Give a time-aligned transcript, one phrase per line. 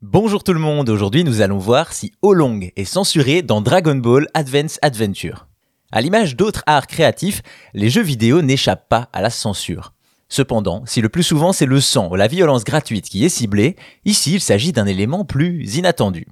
[0.00, 4.28] Bonjour tout le monde, aujourd'hui nous allons voir si Olong est censuré dans Dragon Ball
[4.32, 5.48] Advance Adventure.
[5.90, 7.42] À l'image d'autres arts créatifs,
[7.74, 9.94] les jeux vidéo n'échappent pas à la censure.
[10.28, 13.74] Cependant, si le plus souvent c'est le sang ou la violence gratuite qui est ciblée,
[14.04, 16.28] ici il s'agit d'un élément plus inattendu.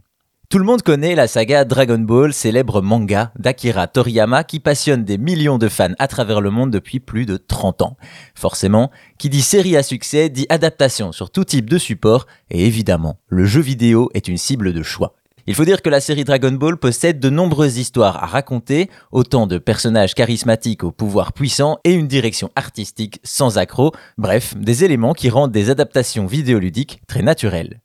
[0.48, 5.18] Tout le monde connaît la saga Dragon Ball, célèbre manga d'Akira Toriyama qui passionne des
[5.18, 7.96] millions de fans à travers le monde depuis plus de 30 ans.
[8.36, 13.18] Forcément, qui dit série à succès dit adaptation sur tout type de support et évidemment,
[13.26, 15.16] le jeu vidéo est une cible de choix.
[15.48, 19.48] Il faut dire que la série Dragon Ball possède de nombreuses histoires à raconter, autant
[19.48, 25.12] de personnages charismatiques au pouvoir puissant et une direction artistique sans accroc, bref, des éléments
[25.12, 27.80] qui rendent des adaptations vidéoludiques très naturelles.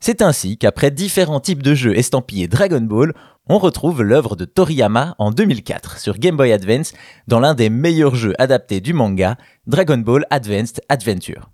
[0.00, 3.14] C'est ainsi qu'après différents types de jeux estampillés Dragon Ball,
[3.48, 6.92] on retrouve l'œuvre de Toriyama en 2004 sur Game Boy Advance
[7.28, 9.36] dans l'un des meilleurs jeux adaptés du manga,
[9.66, 11.50] Dragon Ball Advanced Adventure.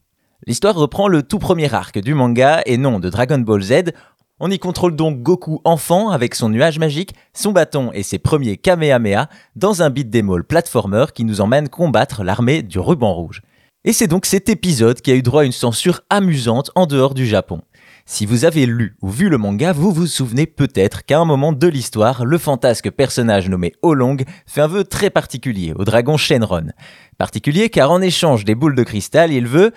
[0.47, 3.93] L'histoire reprend le tout premier arc du manga et non de Dragon Ball Z.
[4.41, 8.56] On y contrôle donc Goku enfant avec son nuage magique, son bâton et ses premiers
[8.56, 13.43] Kamehameha dans un beat'em all platformer qui nous emmène combattre l'armée du ruban rouge.
[13.84, 17.15] Et c'est donc cet épisode qui a eu droit à une censure amusante en dehors
[17.15, 17.62] du Japon.
[18.05, 21.53] Si vous avez lu ou vu le manga, vous vous souvenez peut-être qu'à un moment
[21.53, 26.72] de l'histoire, le fantasque personnage nommé Olong fait un vœu très particulier au dragon Shenron.
[27.17, 29.72] Particulier car en échange des boules de cristal, il veut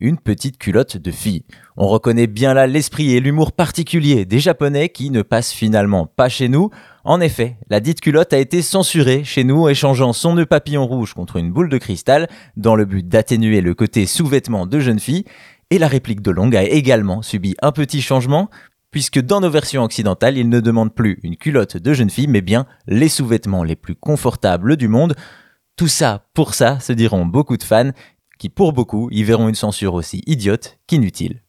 [0.00, 1.44] une petite culotte de fille.
[1.76, 6.28] On reconnaît bien là l'esprit et l'humour particulier des Japonais qui ne passent finalement pas
[6.28, 6.70] chez nous.
[7.04, 11.14] En effet, la dite culotte a été censurée chez nous, échangeant son nœud papillon rouge
[11.14, 15.24] contre une boule de cristal, dans le but d'atténuer le côté sous-vêtement de jeune fille,
[15.70, 18.50] et la réplique de Long a également subi un petit changement,
[18.90, 22.42] puisque dans nos versions occidentales, il ne demande plus une culotte de jeune fille, mais
[22.42, 25.14] bien les sous-vêtements les plus confortables du monde.
[25.76, 27.92] Tout ça, pour ça, se diront beaucoup de fans,
[28.38, 31.42] qui pour beaucoup y verront une censure aussi idiote qu'inutile.